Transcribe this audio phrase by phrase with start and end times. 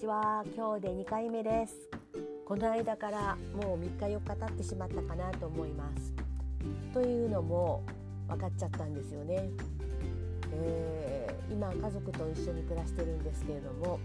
[0.00, 0.42] ちは。
[0.56, 1.74] 今日で2回目です。
[2.46, 6.14] この間からもう3日4日経ってしまったかなと思います。
[6.94, 7.82] というのも
[8.26, 9.50] 分かっちゃったんですよね、
[10.54, 14.00] えー、今家族と一緒に暮らしてるんですけれども、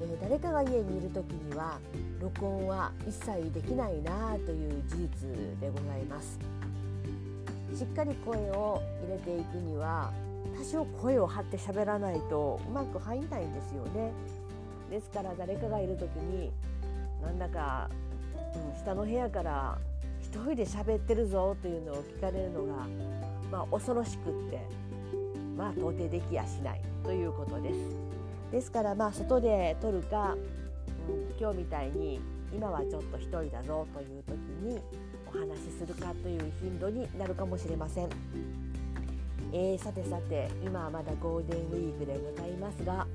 [0.00, 1.78] えー、誰かが家にいる時には
[2.18, 5.28] 録音は一切できないなという事実
[5.60, 6.38] でございます。
[7.76, 10.10] しっかり声を入れていくには
[10.58, 14.10] 多少声を張って喋らないとうまく入んないんですよね。
[14.92, 16.52] ですから誰かがいる時に
[17.22, 17.88] なんだか、
[18.74, 19.78] うん、下の部屋から
[20.20, 22.86] 一人で喋ってるぞというのを聞かれるのが、
[23.50, 24.60] まあ、恐ろしくって
[25.56, 27.76] まあ到底できやしないということです。
[28.52, 30.36] ですからまあ外で撮るか、
[31.08, 32.20] うん、今日みたいに
[32.54, 34.78] 今はちょっと一人だぞという時に
[35.26, 38.10] お話しするかという頻度になるかもしれません。
[39.54, 43.06] えー、さてさて今はまだゴールデンウィークでございますが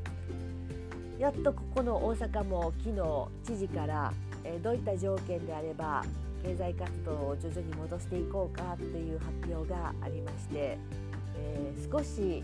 [1.19, 6.03] やっとここの大阪も昨日知事から、え、どういった条件であれば
[6.43, 10.77] 経済活動を徐々に戻していこうかという発表がありまして、
[11.35, 12.43] えー、少し、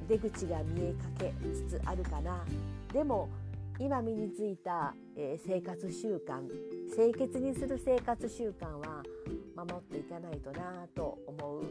[0.00, 2.44] うん、出口が見えかけつつあるかな
[2.92, 3.28] でも
[3.78, 6.42] 今身についた、えー、生活習慣
[6.94, 9.04] 清潔にする生活習慣は
[9.54, 11.62] 守っていかないとなと思う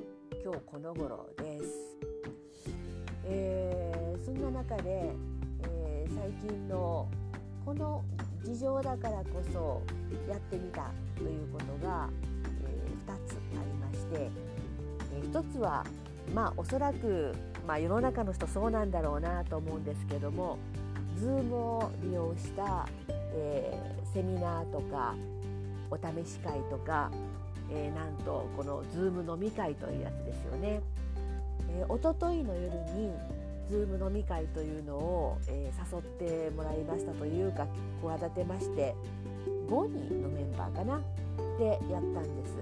[0.41, 1.97] 今日この頃です。
[3.29, 3.96] えー、
[4.27, 5.13] そんな中で、
[5.63, 7.07] えー、最近の
[7.65, 8.03] この
[8.43, 9.81] 事情だからこそ
[10.29, 12.09] やってみたということが、
[12.61, 14.29] えー、2つありまして、
[15.15, 15.85] えー、1つは
[16.35, 17.33] まあおそらく、
[17.65, 20.57] まあ、世の中の人そうなんだろうなと思うんですけども
[21.21, 25.15] Zoom を利用した、えー、セミナーとか
[25.89, 27.09] お試し会とか、
[27.71, 30.81] えー、なんとこの Zoom 飲み会というやつですよね。
[31.69, 33.13] えー、一昨日の夜に
[33.71, 37.67] Zoom 飲み会というのを、えー、誘ってもらいましたというか
[38.01, 38.95] 企てまして
[39.69, 41.01] 5人のメンバーかな
[41.59, 42.57] でやったんです。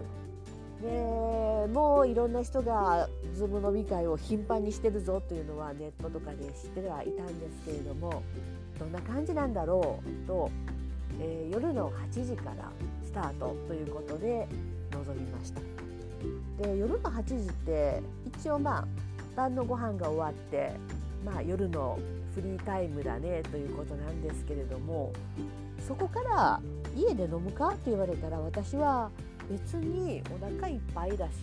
[0.81, 8.23] でもういろんな人が Zoom 飲み会を頻繁にしてるぞというのはネットとかで知ってはいたんですけれども
[8.77, 10.51] どんな感じなんだろうと、
[11.19, 12.71] えー、夜の8時から
[13.03, 14.47] スタートということで
[14.91, 15.61] 臨みました。
[16.61, 18.01] で夜の8時って
[18.37, 18.87] 一応まあ
[19.35, 20.71] 晩のご飯が終わって、
[21.25, 21.99] まあ、夜の
[22.33, 25.13] フリータイムだねということなんですけれども
[25.87, 26.61] そこから
[26.95, 29.09] 家で飲むかって言われたら私は
[29.49, 31.33] 別にお腹いっぱいだし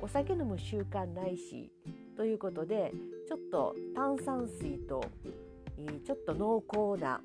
[0.00, 1.70] お酒飲む習慣ないし
[2.16, 2.92] ということで
[3.28, 5.04] ちょっと炭酸水と
[6.04, 7.20] ちょっと濃厚な、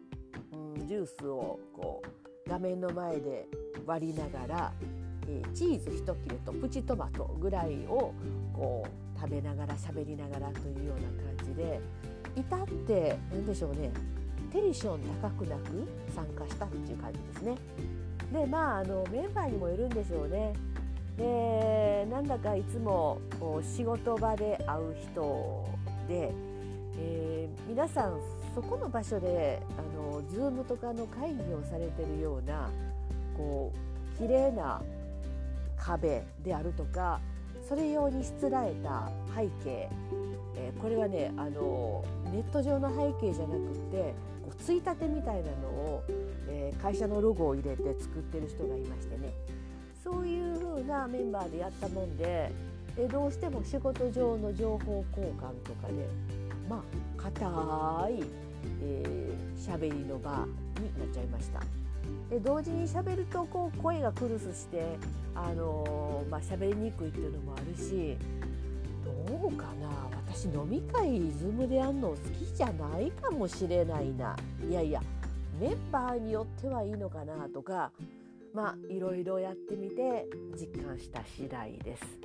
[0.51, 3.47] うん、ジュースをこう画面の前で
[3.85, 4.73] 割りながら
[5.29, 8.13] え、チーズ1切れとプチトマトぐらいを
[8.53, 11.81] こう食べながら喋りながらというような感じで
[12.35, 13.91] 至って何でしょうね
[14.51, 17.55] テンション高くなく参加したっていう感じですね。
[18.33, 20.53] でまああのメンバーにもよるんでしょうね。
[21.17, 25.69] でなんだかいつもこう仕事場で会う人
[26.07, 26.31] で、
[26.97, 28.19] えー、皆さん
[28.55, 32.69] そこの場所であの Zoom とかの会議をされてるような
[33.35, 33.73] こ
[34.15, 34.81] う綺麗な
[35.77, 37.19] 壁であるとか
[37.69, 39.87] それ用にしつらえた背景、
[40.55, 42.03] えー、これはねあの
[42.33, 46.03] ネット上の背景じゃなくてこうついたてみたいなのを、
[46.47, 49.31] えー、会社のロゴを入れて作ってる人がいましてね
[50.03, 52.51] そういう風なメンバーでやったもんで、
[52.97, 56.07] え、どうしても仕事上の情報交換とかで
[56.67, 57.49] まあ硬い
[58.09, 58.25] 喋、
[58.81, 60.47] えー、りの場
[60.79, 61.88] になっちゃいました。
[62.29, 64.97] で同時に喋るとこう声がクルスして
[65.35, 68.17] あのー、まあ喋りにくいっていうのもあるし
[69.03, 69.89] どうかな？
[70.27, 74.35] 私飲み会ズームでやるの好きじゃないかもしれないな
[74.69, 75.01] いやいや
[75.59, 77.91] メンバーによってはいいのかなとか
[78.53, 82.18] まあいろいろやってみて実感した次第です。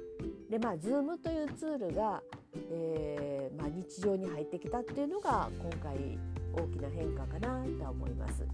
[0.51, 2.23] でまあ Zoom というツールが、
[2.71, 6.19] えーまあ、日常に入ってきたっていうのが今回
[6.53, 8.47] 大きな変化かなとは思います。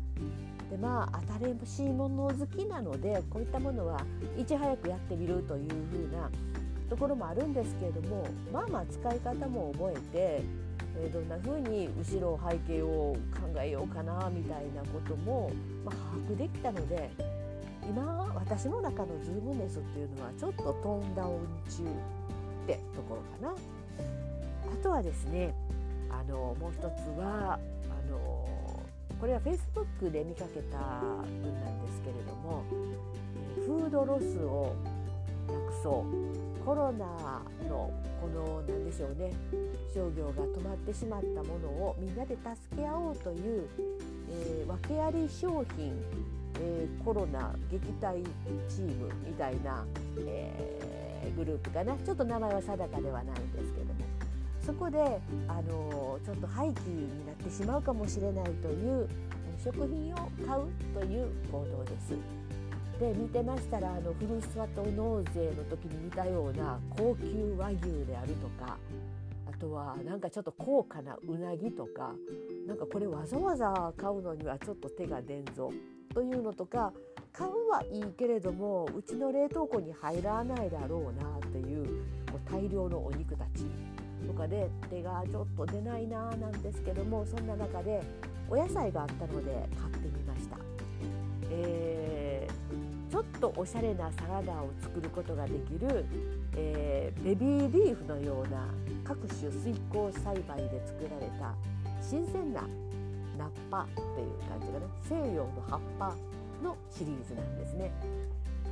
[0.71, 1.21] でまあ
[1.67, 4.01] 新しいもの好きなのでこういったものは
[4.39, 6.31] いち早くやってみるというふうな
[6.89, 10.45] ところもあるんですけれどもまあまあ使い方も覚えて、
[10.99, 15.51] え、どんなふうに後ろ背景を考えようかなみたいなことも、
[15.85, 17.11] まあ、把握できたので
[17.89, 21.31] 今私の中のズームネスっていうのはちょっとトーンダウン
[21.69, 23.55] 中ってところかな。
[24.73, 25.55] あとはですね
[26.11, 26.85] あのもう一つ
[27.19, 28.83] はあの
[29.21, 32.65] これは Facebook で見かけた文なんですけれども
[33.67, 34.75] フードロスを
[35.49, 37.07] なくそうコロナ
[37.69, 37.91] の
[38.21, 39.33] この何でしょうね
[39.95, 43.69] 商業が止まってしまったものをみんなで助け合おうという、
[44.31, 45.95] えー、訳あり商品、
[46.61, 48.23] えー、コロナ撃退
[48.69, 49.85] チームみたいな、
[50.19, 54.01] えー、グループかなちょっと名前は定かではないんですけども
[54.65, 54.99] そこで、
[55.49, 59.09] あのちょっと廃棄になってしまうかもしれないという
[59.65, 60.17] 食品を
[60.47, 62.15] 買うという行動です。
[63.01, 68.77] で見てましたらあのふるさと納税の時に見たような高級和牛であるとか
[69.53, 72.13] あとはなんかちょっと高価なうなぎとか
[72.67, 75.73] なんかこれわざわざ買うのにはちょっと手が出んぞ
[76.15, 76.93] というのとか
[77.33, 83.65] 買うはいいけれどもうちの冷凍庫に入らないだろうなというもう大量のお肉たち
[84.27, 88.03] とかで手がちょっと出ないななんですけどもそんな中で
[88.49, 90.57] お野菜があったので買ってみました。
[91.51, 92.10] えー
[93.11, 96.07] ちょっとおしゃれなサラダを作ることができる、
[96.57, 98.69] えー、ベビーリーフのような
[99.03, 101.55] 各種水耕栽培で作られた
[102.01, 102.63] 新鮮な
[103.37, 106.15] ナッパっていう感じがね西洋の葉っぱ
[106.63, 107.91] のシリーズなんですね。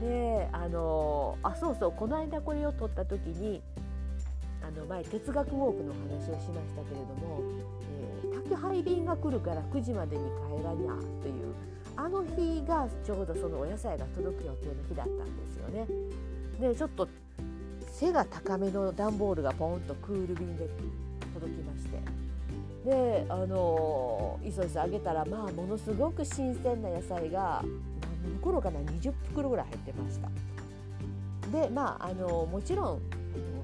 [0.00, 3.61] であのあそうそうこの間これを撮った時に
[4.62, 7.41] あの前哲学ウォークの話をしましたけれども、
[8.23, 10.23] えー、宅配便が来るから9時までに
[10.56, 10.93] 帰らにゃ
[11.23, 11.55] という
[11.99, 15.87] あの日がちょうどそのお野菜が届く予定の日だったんですよね。
[16.61, 17.09] でちょっと
[17.91, 20.69] 背が高めの段ボールがポンとクール便で
[21.35, 22.00] 届きまして
[22.89, 27.65] であのいそいそあげたらまあものすごく新鮮な野菜が
[28.23, 30.29] 何袋かな20袋ぐらい入ってました。
[31.51, 33.01] でまああのもちろん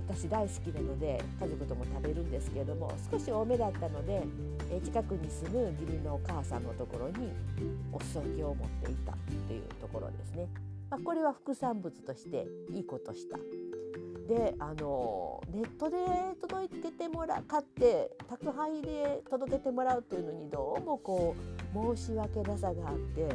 [0.08, 4.24] 私大好きなので家族とも食べるんですけれども少し多めだったので、
[4.74, 7.30] え近くに住む義理のお母さんのところに
[7.92, 9.12] お裾分けを持っていた
[9.46, 10.48] というところですね。
[10.90, 13.38] まあ、これは副産物としていいことした。
[14.28, 15.96] であのネットで
[16.40, 21.36] 届けてもら買って宅配で届けてもらうというのにどうもこ
[21.74, 23.28] う申し訳なさがあって、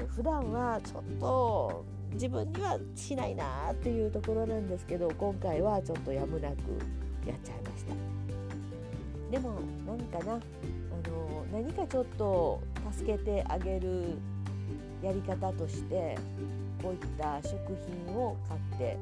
[0.00, 1.84] え、普段はちょっと
[2.14, 6.54] 自分にはしないなっていうところなんですけど今回はちょっとやむなく
[7.26, 8.27] やっちゃいました
[9.30, 12.60] でも何かなあの何かちょっと
[12.92, 14.16] 助けてあげる
[15.02, 16.16] やり方として
[16.82, 17.58] こういった食
[18.06, 18.96] 品を買って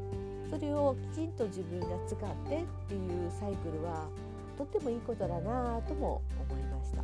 [0.51, 2.19] それをきちんと自分が使っ
[2.49, 4.09] てっていうサイクルは
[4.57, 7.03] とってもいいことだなとも思いました。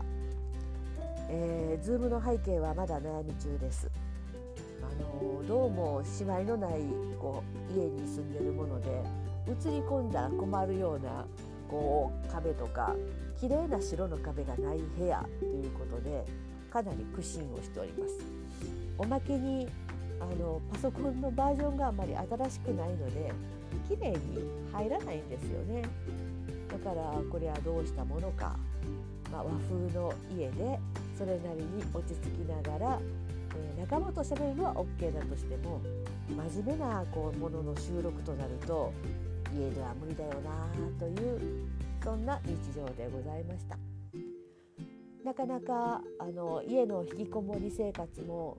[1.29, 3.91] えー、ズームの背景はまだ悩み中です
[4.83, 4.87] あ。
[5.23, 6.81] のどうもしまいのない
[7.19, 8.89] こう家に住んでるもので
[9.49, 11.25] 映り込んだ困るような
[11.73, 12.95] こう壁とか
[13.41, 16.23] 綺麗な白の壁がない部屋ということで
[16.71, 18.19] かなり苦心をしております。
[18.99, 19.67] おまけに
[20.21, 23.33] あのパソコンのバージョンがあまり新しくないので
[23.89, 24.17] 綺麗に
[24.71, 25.83] 入らないんですよね。
[26.71, 28.55] だからこれはどうしたものか、
[29.33, 30.79] まあ、和風の家で
[31.17, 32.99] それなりに落ち着きながら
[33.55, 35.81] えー、仲間と喋るのは OK だとしても
[36.29, 38.93] 真面目なこうものの収録となると
[39.57, 40.69] 家では無理だよな
[40.99, 41.69] という
[42.03, 43.77] そんな日常でございました。
[45.25, 48.57] なかなかあの家の引きこもり生活も、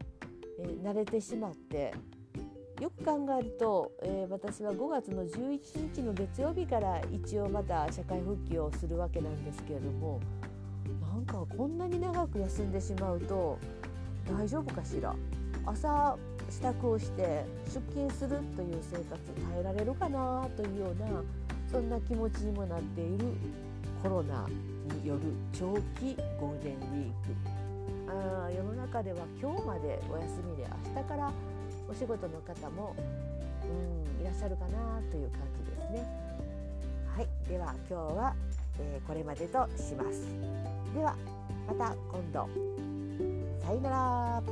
[0.60, 1.94] えー、慣れてしまって
[2.80, 10.22] よく考えると、えー、私は5月の11日の月曜日から一応また社会復帰をするわけなんですけれども
[11.02, 13.60] なんかこんなに長く休んでしまうと
[14.26, 15.14] 大丈夫かしら？
[15.66, 16.18] 朝
[16.50, 21.24] 支度をして出勤するという生活耐えられるかなというような
[21.72, 23.26] そんな気持ちにもなっている
[24.02, 24.48] コロナ
[25.02, 25.22] による
[25.52, 27.64] 長期ゴールデンウィーク
[28.10, 31.32] あ世の中では今日までお休みで明日から
[31.90, 32.96] お仕事の方も
[33.64, 36.24] うんいらっしゃるかなという感じですね。
[37.16, 38.36] はいでは今日は、
[38.80, 40.28] えー、これまでとします。
[40.96, 41.16] では
[41.68, 42.74] また今度。
[43.66, 44.44] さよなら